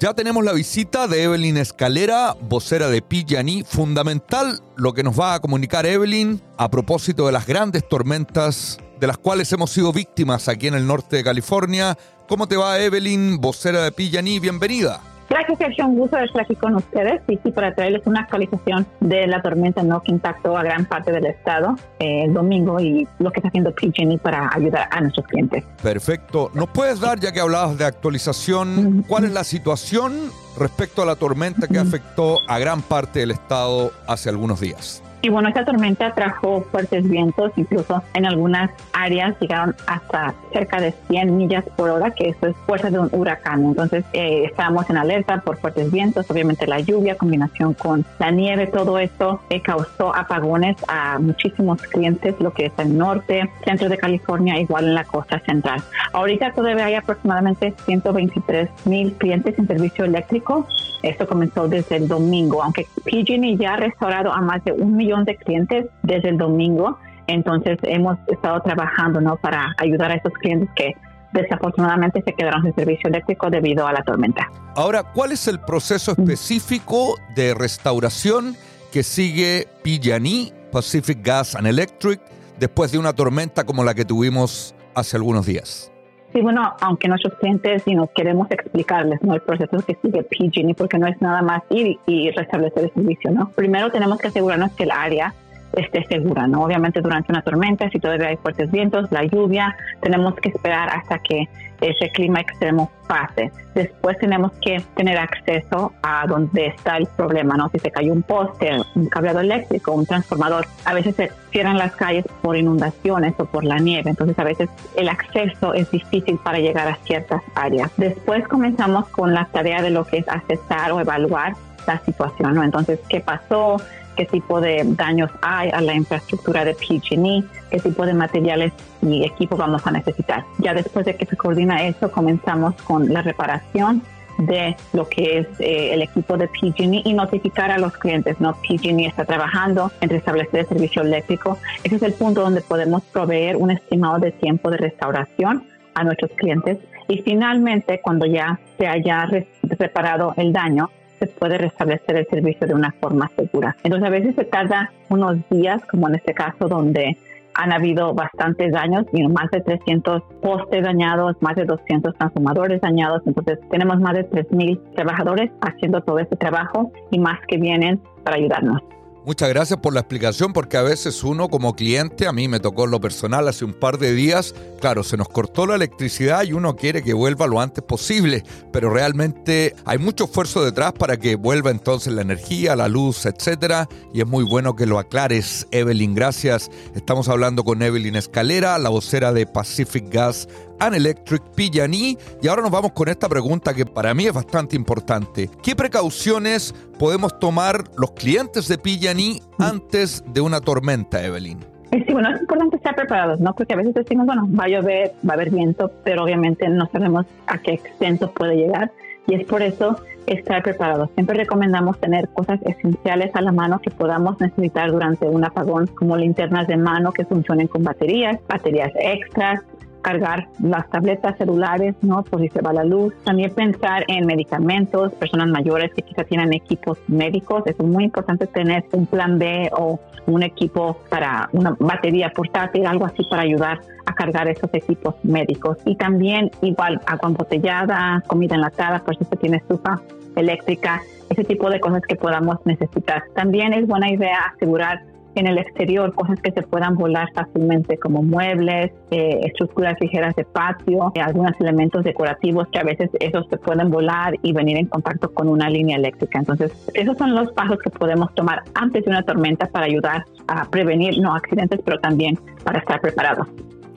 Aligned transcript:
Ya 0.00 0.14
tenemos 0.14 0.44
la 0.44 0.52
visita 0.52 1.08
de 1.08 1.24
Evelyn 1.24 1.56
Escalera, 1.56 2.36
vocera 2.40 2.88
de 2.88 3.02
PG&E. 3.02 3.64
Fundamental 3.64 4.62
lo 4.76 4.94
que 4.94 5.02
nos 5.02 5.18
va 5.18 5.34
a 5.34 5.40
comunicar 5.40 5.86
Evelyn 5.86 6.40
a 6.56 6.70
propósito 6.70 7.26
de 7.26 7.32
las 7.32 7.48
grandes 7.48 7.88
tormentas 7.88 8.78
de 9.00 9.08
las 9.08 9.18
cuales 9.18 9.52
hemos 9.52 9.72
sido 9.72 9.92
víctimas 9.92 10.46
aquí 10.46 10.68
en 10.68 10.74
el 10.74 10.86
norte 10.86 11.16
de 11.16 11.24
California. 11.24 11.98
¿Cómo 12.28 12.46
te 12.46 12.56
va 12.56 12.78
Evelyn, 12.78 13.40
vocera 13.40 13.82
de 13.82 13.90
PG&E? 13.90 14.38
Bienvenida. 14.38 15.07
Gracias, 15.28 15.58
Sergio. 15.58 15.86
Un 15.86 15.98
gusto 15.98 16.18
estar 16.18 16.42
aquí 16.42 16.54
con 16.56 16.74
ustedes. 16.76 17.20
Y 17.28 17.38
sí, 17.42 17.52
para 17.52 17.74
traerles 17.74 18.02
una 18.06 18.20
actualización 18.20 18.86
de 19.00 19.26
la 19.26 19.42
tormenta 19.42 19.82
¿no? 19.82 20.02
que 20.02 20.12
impactó 20.12 20.56
a 20.56 20.62
gran 20.62 20.86
parte 20.86 21.12
del 21.12 21.26
estado 21.26 21.76
eh, 21.98 22.24
el 22.24 22.34
domingo 22.34 22.80
y 22.80 23.06
lo 23.18 23.30
que 23.30 23.40
está 23.40 23.48
haciendo 23.48 23.72
PG&E 23.72 24.18
para 24.18 24.50
ayudar 24.54 24.88
a 24.90 25.00
nuestros 25.00 25.26
clientes. 25.26 25.64
Perfecto. 25.82 26.50
¿Nos 26.54 26.68
puedes 26.70 27.00
dar, 27.00 27.20
ya 27.20 27.32
que 27.32 27.40
hablabas 27.40 27.76
de 27.76 27.84
actualización, 27.84 29.04
cuál 29.06 29.24
es 29.24 29.32
la 29.32 29.44
situación 29.44 30.30
respecto 30.58 31.02
a 31.02 31.06
la 31.06 31.16
tormenta 31.16 31.68
que 31.68 31.78
afectó 31.78 32.38
a 32.48 32.58
gran 32.58 32.82
parte 32.82 33.20
del 33.20 33.30
estado 33.30 33.92
hace 34.06 34.28
algunos 34.28 34.60
días? 34.60 35.02
Y 35.20 35.30
bueno, 35.30 35.48
esta 35.48 35.64
tormenta 35.64 36.14
trajo 36.14 36.64
fuertes 36.70 37.08
vientos, 37.08 37.50
incluso 37.56 38.02
en 38.14 38.24
algunas 38.24 38.70
áreas 38.92 39.34
llegaron 39.40 39.74
hasta 39.86 40.34
cerca 40.52 40.80
de 40.80 40.94
100 41.08 41.36
millas 41.36 41.64
por 41.76 41.90
hora, 41.90 42.12
que 42.12 42.28
eso 42.28 42.46
es 42.46 42.56
fuerza 42.66 42.88
de 42.90 43.00
un 43.00 43.08
huracán. 43.12 43.64
Entonces 43.64 44.04
eh, 44.12 44.44
estábamos 44.44 44.88
en 44.90 44.96
alerta 44.96 45.40
por 45.40 45.58
fuertes 45.58 45.90
vientos, 45.90 46.30
obviamente 46.30 46.66
la 46.66 46.78
lluvia, 46.80 47.16
combinación 47.16 47.74
con 47.74 48.06
la 48.20 48.30
nieve, 48.30 48.68
todo 48.68 48.98
esto 48.98 49.40
eh, 49.50 49.60
causó 49.60 50.14
apagones 50.14 50.76
a 50.86 51.18
muchísimos 51.18 51.82
clientes, 51.82 52.36
lo 52.38 52.52
que 52.52 52.66
es 52.66 52.72
el 52.78 52.96
norte, 52.96 53.50
centro 53.64 53.88
de 53.88 53.98
California, 53.98 54.60
igual 54.60 54.84
en 54.84 54.94
la 54.94 55.04
costa 55.04 55.40
central. 55.40 55.82
Ahorita 56.12 56.52
todavía 56.52 56.86
hay 56.86 56.94
aproximadamente 56.94 57.74
123 57.86 58.68
mil 58.86 59.12
clientes 59.14 59.58
en 59.58 59.66
servicio 59.66 60.04
eléctrico 60.04 60.66
esto 61.02 61.28
comenzó 61.28 61.68
desde 61.68 61.96
el 61.96 62.08
domingo, 62.08 62.62
aunque 62.62 62.86
PG&E 63.04 63.56
ya 63.56 63.74
ha 63.74 63.76
restaurado 63.76 64.32
a 64.32 64.40
más 64.40 64.64
de 64.64 64.72
un 64.72 64.96
millón 64.96 65.07
de 65.24 65.36
clientes 65.36 65.86
desde 66.02 66.30
el 66.30 66.38
domingo. 66.38 66.98
Entonces 67.26 67.78
hemos 67.82 68.18
estado 68.28 68.60
trabajando 68.62 69.20
¿no? 69.20 69.36
para 69.36 69.74
ayudar 69.78 70.12
a 70.12 70.14
esos 70.14 70.32
clientes 70.34 70.68
que 70.76 70.94
desafortunadamente 71.32 72.22
se 72.22 72.32
quedaron 72.32 72.62
sin 72.62 72.74
servicio 72.74 73.08
eléctrico 73.08 73.50
debido 73.50 73.86
a 73.86 73.92
la 73.92 74.02
tormenta. 74.02 74.48
Ahora, 74.74 75.02
¿cuál 75.02 75.32
es 75.32 75.46
el 75.48 75.60
proceso 75.60 76.12
específico 76.12 77.16
de 77.34 77.54
restauración 77.54 78.56
que 78.92 79.02
sigue 79.02 79.68
PG&E, 79.82 80.52
Pacific 80.72 81.18
Gas 81.22 81.54
and 81.54 81.66
Electric, 81.66 82.20
después 82.58 82.92
de 82.92 82.98
una 82.98 83.12
tormenta 83.12 83.64
como 83.64 83.84
la 83.84 83.94
que 83.94 84.04
tuvimos 84.04 84.74
hace 84.94 85.16
algunos 85.16 85.44
días? 85.44 85.92
Sí, 86.32 86.42
bueno, 86.42 86.74
aunque 86.80 87.08
nuestros 87.08 87.34
clientes 87.34 87.82
y 87.86 87.94
nos 87.94 88.10
queremos 88.10 88.50
explicarles 88.50 89.22
¿no? 89.22 89.34
el 89.34 89.40
proceso 89.40 89.78
que 89.78 89.96
sigue 90.02 90.22
PG&E 90.22 90.74
porque 90.74 90.98
no 90.98 91.06
es 91.06 91.20
nada 91.22 91.40
más 91.40 91.62
ir 91.70 91.98
y 92.06 92.30
restablecer 92.30 92.84
el 92.84 92.92
servicio, 92.92 93.30
¿no? 93.30 93.50
Primero 93.50 93.90
tenemos 93.90 94.18
que 94.18 94.28
asegurarnos 94.28 94.72
que 94.72 94.84
el 94.84 94.90
área 94.90 95.34
esté 95.72 96.04
segura, 96.06 96.46
¿no? 96.46 96.62
Obviamente 96.62 97.00
durante 97.00 97.32
una 97.32 97.42
tormenta, 97.42 97.88
si 97.90 97.98
todavía 97.98 98.28
hay 98.28 98.36
fuertes 98.36 98.70
vientos, 98.70 99.10
la 99.10 99.24
lluvia, 99.24 99.76
tenemos 100.00 100.34
que 100.36 100.48
esperar 100.48 100.88
hasta 100.88 101.18
que 101.18 101.48
ese 101.80 102.10
clima 102.10 102.40
extremo 102.40 102.90
pase. 103.06 103.52
Después 103.74 104.18
tenemos 104.18 104.52
que 104.60 104.82
tener 104.96 105.16
acceso 105.18 105.92
a 106.02 106.26
donde 106.26 106.66
está 106.66 106.96
el 106.96 107.06
problema, 107.06 107.56
¿no? 107.56 107.68
Si 107.68 107.78
se 107.78 107.90
cayó 107.90 108.12
un 108.12 108.22
poste, 108.22 108.80
un 108.94 109.06
cableado 109.06 109.40
eléctrico, 109.40 109.92
un 109.92 110.04
transformador. 110.04 110.66
A 110.84 110.94
veces 110.94 111.14
se 111.14 111.30
cierran 111.50 111.78
las 111.78 111.94
calles 111.94 112.24
por 112.42 112.56
inundaciones 112.56 113.34
o 113.38 113.44
por 113.44 113.64
la 113.64 113.78
nieve, 113.78 114.10
entonces 114.10 114.38
a 114.38 114.44
veces 114.44 114.68
el 114.96 115.08
acceso 115.08 115.74
es 115.74 115.90
difícil 115.90 116.38
para 116.42 116.58
llegar 116.58 116.88
a 116.88 116.96
ciertas 117.04 117.42
áreas. 117.54 117.90
Después 117.96 118.46
comenzamos 118.48 119.08
con 119.08 119.32
la 119.32 119.44
tarea 119.46 119.80
de 119.82 119.90
lo 119.90 120.04
que 120.04 120.18
es 120.18 120.28
accesar 120.28 120.92
o 120.92 121.00
evaluar 121.00 121.54
la 121.86 121.98
situación, 122.00 122.54
¿no? 122.54 122.62
Entonces, 122.62 123.00
¿qué 123.08 123.20
pasó? 123.20 123.76
Qué 124.18 124.26
tipo 124.26 124.60
de 124.60 124.82
daños 124.84 125.30
hay 125.42 125.70
a 125.70 125.80
la 125.80 125.94
infraestructura 125.94 126.64
de 126.64 126.74
PG&E, 126.74 127.44
qué 127.70 127.78
tipo 127.78 128.04
de 128.04 128.14
materiales 128.14 128.72
y 129.00 129.24
equipo 129.24 129.56
vamos 129.56 129.86
a 129.86 129.92
necesitar. 129.92 130.44
Ya 130.58 130.74
después 130.74 131.06
de 131.06 131.14
que 131.14 131.24
se 131.24 131.36
coordina 131.36 131.86
eso, 131.86 132.10
comenzamos 132.10 132.74
con 132.82 133.12
la 133.12 133.22
reparación 133.22 134.02
de 134.38 134.76
lo 134.92 135.08
que 135.08 135.38
es 135.38 135.46
eh, 135.60 135.94
el 135.94 136.02
equipo 136.02 136.36
de 136.36 136.48
PG&E 136.48 137.02
y 137.04 137.12
notificar 137.12 137.70
a 137.70 137.78
los 137.78 137.92
clientes, 137.96 138.40
¿no? 138.40 138.54
PG&E 138.54 139.06
está 139.06 139.24
trabajando 139.24 139.92
en 140.00 140.10
restablecer 140.10 140.60
el 140.60 140.66
servicio 140.66 141.02
eléctrico. 141.02 141.56
Ese 141.84 141.94
es 141.94 142.02
el 142.02 142.14
punto 142.14 142.40
donde 142.40 142.60
podemos 142.60 143.04
proveer 143.04 143.56
un 143.56 143.70
estimado 143.70 144.18
de 144.18 144.32
tiempo 144.32 144.68
de 144.70 144.78
restauración 144.78 145.62
a 145.94 146.02
nuestros 146.02 146.32
clientes 146.32 146.78
y 147.06 147.22
finalmente 147.22 148.00
cuando 148.02 148.26
ya 148.26 148.58
se 148.78 148.88
haya 148.88 149.28
reparado 149.62 150.34
el 150.36 150.52
daño, 150.52 150.90
se 151.18 151.26
puede 151.26 151.58
restablecer 151.58 152.16
el 152.16 152.26
servicio 152.28 152.66
de 152.66 152.74
una 152.74 152.92
forma 153.00 153.30
segura. 153.36 153.76
Entonces 153.82 154.06
a 154.06 154.10
veces 154.10 154.34
se 154.34 154.44
tarda 154.44 154.90
unos 155.08 155.36
días, 155.50 155.82
como 155.90 156.08
en 156.08 156.16
este 156.16 156.34
caso 156.34 156.68
donde 156.68 157.16
han 157.54 157.72
habido 157.72 158.14
bastantes 158.14 158.72
daños, 158.72 159.04
más 159.30 159.50
de 159.50 159.60
300 159.60 160.22
postes 160.40 160.84
dañados, 160.84 161.36
más 161.40 161.56
de 161.56 161.64
200 161.64 162.14
transformadores 162.14 162.80
dañados. 162.80 163.22
Entonces 163.26 163.58
tenemos 163.70 163.98
más 164.00 164.14
de 164.14 164.30
3.000 164.30 164.94
trabajadores 164.94 165.50
haciendo 165.60 166.00
todo 166.02 166.20
este 166.20 166.36
trabajo 166.36 166.92
y 167.10 167.18
más 167.18 167.40
que 167.48 167.58
vienen 167.58 168.00
para 168.22 168.36
ayudarnos. 168.36 168.80
Muchas 169.28 169.50
gracias 169.50 169.78
por 169.80 169.92
la 169.92 170.00
explicación 170.00 170.54
porque 170.54 170.78
a 170.78 170.82
veces 170.82 171.22
uno 171.22 171.50
como 171.50 171.76
cliente, 171.76 172.26
a 172.26 172.32
mí 172.32 172.48
me 172.48 172.60
tocó 172.60 172.86
lo 172.86 172.98
personal 172.98 173.46
hace 173.46 173.66
un 173.66 173.74
par 173.74 173.98
de 173.98 174.14
días, 174.14 174.54
claro, 174.80 175.04
se 175.04 175.18
nos 175.18 175.28
cortó 175.28 175.66
la 175.66 175.74
electricidad 175.74 176.44
y 176.44 176.54
uno 176.54 176.76
quiere 176.76 177.02
que 177.02 177.12
vuelva 177.12 177.46
lo 177.46 177.60
antes 177.60 177.84
posible, 177.84 178.42
pero 178.72 178.88
realmente 178.88 179.74
hay 179.84 179.98
mucho 179.98 180.24
esfuerzo 180.24 180.64
detrás 180.64 180.94
para 180.94 181.18
que 181.18 181.36
vuelva 181.36 181.70
entonces 181.70 182.14
la 182.14 182.22
energía, 182.22 182.74
la 182.74 182.88
luz, 182.88 183.26
etcétera, 183.26 183.86
y 184.14 184.22
es 184.22 184.26
muy 184.26 184.44
bueno 184.44 184.74
que 184.74 184.86
lo 184.86 184.98
aclares, 184.98 185.66
Evelyn, 185.72 186.14
gracias. 186.14 186.70
Estamos 186.94 187.28
hablando 187.28 187.64
con 187.64 187.82
Evelyn 187.82 188.16
Escalera, 188.16 188.78
la 188.78 188.88
vocera 188.88 189.34
de 189.34 189.44
Pacific 189.44 190.08
Gas 190.08 190.48
and 190.80 190.94
Electric 190.94 191.42
PG&E. 191.54 192.16
Y 192.42 192.48
ahora 192.48 192.62
nos 192.62 192.70
vamos 192.70 192.92
con 192.92 193.08
esta 193.08 193.28
pregunta 193.28 193.74
que 193.74 193.86
para 193.86 194.14
mí 194.14 194.26
es 194.26 194.32
bastante 194.32 194.76
importante. 194.76 195.50
¿Qué 195.62 195.74
precauciones 195.74 196.74
podemos 196.98 197.38
tomar 197.38 197.84
los 197.96 198.12
clientes 198.12 198.68
de 198.68 198.78
PG&E 198.78 199.40
antes 199.58 200.24
de 200.26 200.40
una 200.40 200.60
tormenta, 200.60 201.24
Evelyn? 201.24 201.58
Sí, 201.90 202.04
bueno, 202.12 202.30
es 202.34 202.40
importante 202.40 202.76
estar 202.76 202.94
preparados, 202.94 203.40
¿no? 203.40 203.54
Porque 203.54 203.72
a 203.72 203.76
veces 203.76 203.94
decimos, 203.94 204.26
bueno, 204.26 204.46
va 204.58 204.64
a 204.64 204.68
llover, 204.68 205.14
va 205.26 205.32
a 205.32 205.34
haber 205.34 205.50
viento, 205.50 205.90
pero 206.04 206.24
obviamente 206.24 206.68
no 206.68 206.86
sabemos 206.92 207.24
a 207.46 207.58
qué 207.58 207.74
extenso 207.74 208.30
puede 208.32 208.56
llegar. 208.56 208.92
Y 209.26 209.34
es 209.34 209.46
por 209.46 209.62
eso 209.62 209.96
estar 210.26 210.62
preparados. 210.62 211.10
Siempre 211.14 211.36
recomendamos 211.36 211.98
tener 211.98 212.28
cosas 212.30 212.60
esenciales 212.62 213.30
a 213.34 213.40
la 213.40 213.52
mano 213.52 213.78
que 213.80 213.90
podamos 213.90 214.40
necesitar 214.40 214.90
durante 214.90 215.26
un 215.26 215.44
apagón, 215.44 215.86
como 215.86 216.16
linternas 216.16 216.66
de 216.66 216.76
mano 216.76 217.12
que 217.12 217.24
funcionen 217.24 217.68
con 217.68 217.82
baterías, 217.82 218.38
baterías 218.48 218.92
extras, 218.98 219.60
cargar 220.02 220.48
las 220.62 220.88
tabletas 220.90 221.36
celulares, 221.38 221.94
¿no? 222.02 222.22
Por 222.22 222.40
si 222.40 222.48
se 222.48 222.60
va 222.60 222.72
la 222.72 222.84
luz. 222.84 223.14
También 223.24 223.52
pensar 223.54 224.04
en 224.08 224.26
medicamentos, 224.26 225.12
personas 225.14 225.48
mayores 225.48 225.92
que 225.94 226.02
quizá 226.02 226.24
tienen 226.24 226.52
equipos 226.52 226.98
médicos. 227.08 227.62
Es 227.66 227.78
muy 227.78 228.04
importante 228.04 228.46
tener 228.46 228.84
un 228.92 229.06
plan 229.06 229.38
B 229.38 229.70
o 229.72 230.00
un 230.26 230.42
equipo 230.42 230.98
para 231.08 231.48
una 231.52 231.76
batería 231.78 232.30
portátil, 232.34 232.86
algo 232.86 233.06
así 233.06 233.24
para 233.30 233.42
ayudar 233.42 233.80
a 234.06 234.14
cargar 234.14 234.48
esos 234.48 234.72
equipos 234.74 235.14
médicos. 235.22 235.78
Y 235.84 235.96
también 235.96 236.50
igual 236.62 237.00
agua 237.06 237.30
embotellada, 237.30 238.22
comida 238.26 238.54
enlatada, 238.54 239.00
por 239.00 239.16
si 239.16 239.24
se 239.24 239.36
tiene 239.36 239.58
estufa 239.58 240.00
eléctrica, 240.36 241.02
ese 241.30 241.44
tipo 241.44 241.68
de 241.70 241.80
cosas 241.80 242.02
que 242.06 242.16
podamos 242.16 242.58
necesitar. 242.64 243.24
También 243.34 243.72
es 243.72 243.86
buena 243.86 244.10
idea 244.10 244.38
asegurar 244.54 245.02
en 245.38 245.46
el 245.46 245.58
exterior, 245.58 246.12
cosas 246.14 246.40
que 246.40 246.50
se 246.50 246.62
puedan 246.62 246.96
volar 246.96 247.28
fácilmente 247.32 247.96
como 247.98 248.22
muebles, 248.22 248.90
eh, 249.10 249.40
estructuras 249.44 249.96
ligeras 250.00 250.34
de 250.34 250.44
patio, 250.44 251.12
eh, 251.14 251.20
algunos 251.20 251.52
elementos 251.60 252.02
decorativos 252.04 252.66
que 252.72 252.78
a 252.78 252.82
veces 252.82 253.08
esos 253.20 253.46
se 253.48 253.56
pueden 253.56 253.90
volar 253.90 254.34
y 254.42 254.52
venir 254.52 254.76
en 254.76 254.86
contacto 254.86 255.32
con 255.32 255.48
una 255.48 255.70
línea 255.70 255.96
eléctrica. 255.96 256.40
Entonces, 256.40 256.72
esos 256.94 257.16
son 257.16 257.34
los 257.34 257.52
pasos 257.52 257.78
que 257.82 257.90
podemos 257.90 258.34
tomar 258.34 258.64
antes 258.74 259.04
de 259.04 259.10
una 259.10 259.22
tormenta 259.22 259.66
para 259.66 259.86
ayudar 259.86 260.24
a 260.48 260.68
prevenir 260.68 261.20
no 261.20 261.34
accidentes, 261.34 261.80
pero 261.84 261.98
también 262.00 262.38
para 262.64 262.80
estar 262.80 263.00
preparados. 263.00 263.46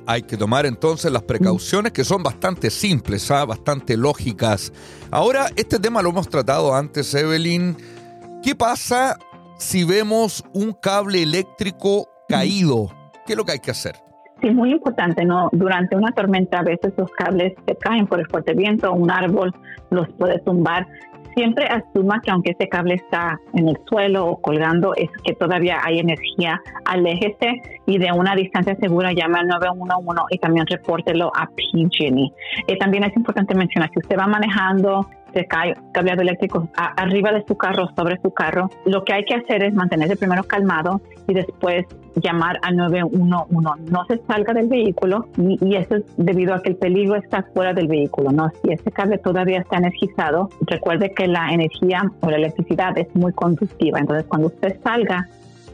Hay 0.05 0.23
que 0.23 0.37
tomar 0.37 0.65
entonces 0.65 1.11
las 1.11 1.23
precauciones 1.23 1.91
que 1.91 2.03
son 2.03 2.21
bastante 2.21 2.69
simples, 2.69 3.31
¿ah? 3.31 3.45
bastante 3.45 3.97
lógicas. 3.97 4.73
Ahora, 5.09 5.47
este 5.55 5.79
tema 5.79 6.01
lo 6.01 6.09
hemos 6.09 6.27
tratado 6.27 6.75
antes, 6.75 7.13
Evelyn. 7.13 7.75
¿Qué 8.43 8.55
pasa 8.55 9.17
si 9.61 9.83
vemos 9.83 10.43
un 10.53 10.73
cable 10.73 11.21
eléctrico 11.21 12.09
caído? 12.27 12.89
¿Qué 13.25 13.33
es 13.33 13.37
lo 13.37 13.45
que 13.45 13.53
hay 13.53 13.59
que 13.59 13.71
hacer? 13.71 13.95
Sí, 14.41 14.49
muy 14.49 14.71
importante, 14.71 15.23
¿no? 15.23 15.49
Durante 15.51 15.95
una 15.95 16.11
tormenta 16.13 16.59
a 16.59 16.63
veces 16.63 16.93
los 16.97 17.11
cables 17.11 17.53
se 17.67 17.75
caen 17.75 18.07
por 18.07 18.19
el 18.19 18.27
fuerte 18.27 18.55
viento, 18.55 18.91
un 18.91 19.11
árbol 19.11 19.53
los 19.91 20.09
puede 20.13 20.39
tumbar. 20.39 20.87
Siempre 21.35 21.65
asuma 21.67 22.19
que 22.21 22.31
aunque 22.31 22.51
ese 22.51 22.67
cable 22.67 22.95
está 22.95 23.39
en 23.53 23.69
el 23.69 23.77
suelo 23.87 24.25
o 24.25 24.41
colgando, 24.41 24.93
es 24.95 25.09
que 25.23 25.33
todavía 25.35 25.79
hay 25.83 25.99
energía. 25.99 26.59
Aléjese 26.85 27.61
y 27.85 27.99
de 27.99 28.11
una 28.11 28.35
distancia 28.35 28.75
segura 28.81 29.13
llame 29.13 29.39
al 29.39 29.47
911 29.47 30.23
y 30.31 30.39
también 30.39 30.65
repórtelo 30.65 31.31
a 31.35 31.45
PG&E. 31.45 32.31
Eh, 32.67 32.77
también 32.77 33.03
es 33.03 33.15
importante 33.15 33.53
mencionar, 33.53 33.91
si 33.93 33.99
usted 33.99 34.17
va 34.17 34.27
manejando 34.27 35.07
se 35.33 35.45
cae 35.45 35.73
cableado 35.93 36.21
eléctrico 36.21 36.69
arriba 36.75 37.31
de 37.31 37.43
su 37.47 37.55
carro, 37.55 37.89
sobre 37.95 38.19
su 38.21 38.31
carro, 38.31 38.69
lo 38.85 39.03
que 39.03 39.13
hay 39.13 39.25
que 39.25 39.35
hacer 39.35 39.63
es 39.63 39.73
mantenerse 39.73 40.15
primero 40.15 40.43
calmado 40.43 41.01
y 41.27 41.33
después 41.33 41.85
llamar 42.15 42.59
al 42.63 42.75
911. 42.75 43.91
No 43.91 44.05
se 44.05 44.21
salga 44.27 44.53
del 44.53 44.67
vehículo 44.67 45.25
y, 45.37 45.75
eso 45.75 45.95
es 45.95 46.03
debido 46.17 46.53
a 46.53 46.61
que 46.61 46.69
el 46.69 46.75
peligro 46.75 47.15
está 47.15 47.43
fuera 47.53 47.73
del 47.73 47.87
vehículo. 47.87 48.31
¿no? 48.31 48.49
Si 48.61 48.71
ese 48.71 48.91
cable 48.91 49.17
todavía 49.17 49.59
está 49.59 49.77
energizado, 49.77 50.49
recuerde 50.61 51.13
que 51.13 51.27
la 51.27 51.51
energía 51.51 52.03
o 52.21 52.29
la 52.29 52.37
electricidad 52.37 52.97
es 52.97 53.13
muy 53.15 53.31
conductiva. 53.33 53.99
Entonces, 53.99 54.25
cuando 54.27 54.47
usted 54.47 54.79
salga, 54.83 55.27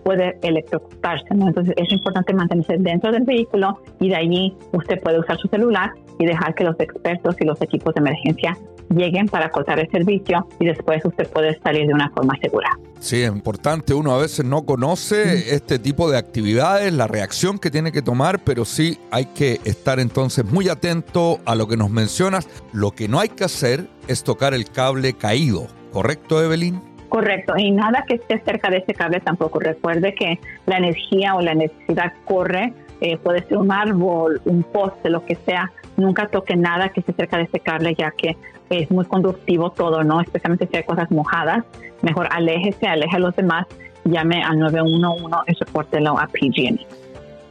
puede 0.03 0.37
electrocutarse. 0.41 1.33
¿no? 1.35 1.47
Entonces 1.47 1.73
es 1.75 1.91
importante 1.91 2.33
mantenerse 2.33 2.77
dentro 2.77 3.11
del 3.11 3.23
vehículo 3.23 3.81
y 3.99 4.09
de 4.09 4.15
allí 4.15 4.55
usted 4.71 5.01
puede 5.01 5.19
usar 5.19 5.37
su 5.37 5.47
celular 5.49 5.91
y 6.19 6.25
dejar 6.25 6.55
que 6.55 6.63
los 6.63 6.79
expertos 6.79 7.35
y 7.41 7.45
los 7.45 7.61
equipos 7.61 7.93
de 7.93 7.99
emergencia 7.99 8.57
lleguen 8.89 9.27
para 9.27 9.49
cortar 9.49 9.79
el 9.79 9.89
servicio 9.89 10.47
y 10.59 10.65
después 10.65 11.03
usted 11.05 11.27
puede 11.29 11.59
salir 11.59 11.87
de 11.87 11.93
una 11.93 12.09
forma 12.11 12.35
segura. 12.41 12.69
Sí, 12.99 13.21
es 13.21 13.31
importante. 13.31 13.93
Uno 13.93 14.13
a 14.13 14.17
veces 14.17 14.45
no 14.45 14.65
conoce 14.65 15.53
este 15.53 15.79
tipo 15.79 16.09
de 16.09 16.17
actividades, 16.17 16.91
la 16.93 17.07
reacción 17.07 17.59
que 17.59 17.69
tiene 17.69 17.91
que 17.91 18.01
tomar, 18.01 18.39
pero 18.43 18.65
sí 18.65 18.97
hay 19.11 19.25
que 19.25 19.59
estar 19.65 19.99
entonces 19.99 20.45
muy 20.45 20.69
atento 20.69 21.39
a 21.45 21.55
lo 21.55 21.67
que 21.67 21.77
nos 21.77 21.89
mencionas. 21.89 22.47
Lo 22.73 22.91
que 22.91 23.07
no 23.07 23.19
hay 23.19 23.29
que 23.29 23.43
hacer 23.43 23.87
es 24.07 24.23
tocar 24.23 24.53
el 24.53 24.69
cable 24.69 25.13
caído. 25.13 25.67
¿Correcto, 25.91 26.43
Evelyn? 26.43 26.81
Correcto, 27.09 27.53
y 27.57 27.71
nada 27.71 28.03
que 28.05 28.15
esté 28.15 28.41
cerca 28.43 28.69
de 28.69 28.77
ese 28.77 28.93
cable 28.93 29.21
tampoco. 29.21 29.59
Recuerde 29.59 30.13
que 30.13 30.39
la 30.65 30.77
energía 30.77 31.35
o 31.35 31.41
la 31.41 31.53
necesidad 31.53 32.13
corre, 32.25 32.73
eh, 32.99 33.17
puede 33.17 33.47
ser 33.47 33.57
un 33.57 33.71
árbol, 33.71 34.41
un 34.45 34.63
poste, 34.63 35.09
lo 35.09 35.23
que 35.25 35.35
sea. 35.45 35.71
Nunca 35.95 36.27
toque 36.27 36.55
nada 36.55 36.89
que 36.89 36.99
esté 36.99 37.13
cerca 37.13 37.37
de 37.37 37.43
ese 37.43 37.59
cable, 37.59 37.95
ya 37.95 38.11
que 38.11 38.35
es 38.69 38.91
muy 38.91 39.05
conductivo 39.05 39.71
todo, 39.71 40.03
¿no? 40.03 40.21
Especialmente 40.21 40.67
si 40.67 40.77
hay 40.77 40.83
cosas 40.83 41.09
mojadas. 41.11 41.63
Mejor 42.01 42.27
aléjese, 42.31 42.87
aleje 42.87 43.15
a 43.15 43.19
los 43.19 43.35
demás, 43.35 43.65
llame 44.05 44.43
al 44.43 44.59
911 44.59 45.51
y 45.51 45.55
soportelo 45.55 46.17
a 46.19 46.27
PG&E. 46.27 46.85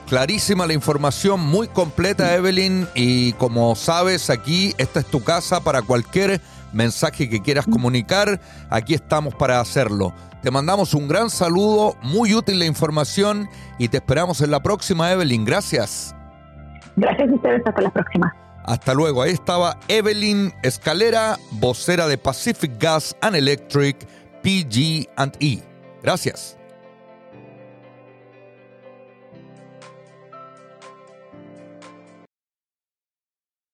Clarísima 0.08 0.66
la 0.66 0.72
información, 0.72 1.40
muy 1.40 1.68
completa 1.68 2.34
Evelyn 2.34 2.88
y 2.94 3.32
como 3.34 3.76
sabes 3.76 4.28
aquí 4.28 4.74
esta 4.76 5.00
es 5.00 5.06
tu 5.06 5.22
casa 5.22 5.60
para 5.62 5.82
cualquier 5.82 6.40
mensaje 6.72 7.28
que 7.28 7.42
quieras 7.42 7.66
comunicar, 7.66 8.40
aquí 8.70 8.94
estamos 8.94 9.34
para 9.34 9.60
hacerlo. 9.60 10.12
Te 10.42 10.50
mandamos 10.50 10.94
un 10.94 11.06
gran 11.06 11.30
saludo, 11.30 11.96
muy 12.02 12.34
útil 12.34 12.58
la 12.58 12.64
información 12.64 13.48
y 13.78 13.88
te 13.88 13.98
esperamos 13.98 14.40
en 14.40 14.50
la 14.50 14.60
próxima, 14.60 15.12
Evelyn. 15.12 15.44
Gracias. 15.44 16.14
Gracias 16.96 17.30
a 17.30 17.34
ustedes, 17.34 17.62
hasta 17.66 17.80
la 17.80 17.90
próxima. 17.90 18.34
Hasta 18.64 18.94
luego, 18.94 19.22
ahí 19.22 19.32
estaba 19.32 19.78
Evelyn 19.88 20.52
Escalera, 20.62 21.38
vocera 21.52 22.06
de 22.06 22.18
Pacific 22.18 22.72
Gas 22.78 23.16
and 23.20 23.36
Electric, 23.36 24.06
PG&E. 24.42 25.62
Gracias. 26.02 26.59